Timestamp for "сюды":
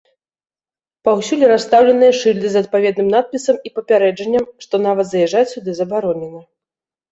5.55-5.71